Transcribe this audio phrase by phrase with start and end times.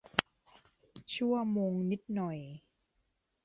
[1.13, 2.37] ชั่วโมงนิดหน่อย